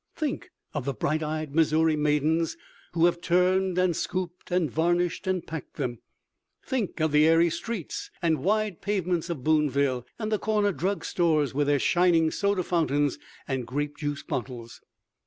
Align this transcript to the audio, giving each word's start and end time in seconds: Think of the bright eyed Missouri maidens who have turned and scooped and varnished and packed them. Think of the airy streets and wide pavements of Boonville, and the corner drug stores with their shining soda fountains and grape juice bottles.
Think 0.15 0.49
of 0.73 0.85
the 0.85 0.95
bright 0.95 1.21
eyed 1.21 1.53
Missouri 1.53 1.95
maidens 1.95 2.57
who 2.93 3.05
have 3.05 3.21
turned 3.21 3.77
and 3.77 3.95
scooped 3.95 4.49
and 4.49 4.67
varnished 4.71 5.27
and 5.27 5.45
packed 5.45 5.75
them. 5.75 5.99
Think 6.65 6.99
of 6.99 7.11
the 7.11 7.27
airy 7.27 7.51
streets 7.51 8.09
and 8.19 8.43
wide 8.43 8.81
pavements 8.81 9.29
of 9.29 9.43
Boonville, 9.43 10.07
and 10.17 10.31
the 10.31 10.39
corner 10.39 10.71
drug 10.71 11.05
stores 11.05 11.53
with 11.53 11.67
their 11.67 11.77
shining 11.77 12.31
soda 12.31 12.63
fountains 12.63 13.19
and 13.47 13.67
grape 13.67 13.95
juice 13.97 14.23
bottles. 14.23 14.81